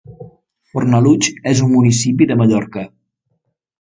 Fornalutx 0.69 1.29
és 1.53 1.63
un 1.67 1.71
municipi 1.75 2.29
de 2.33 2.39
Mallorca. 2.41 2.87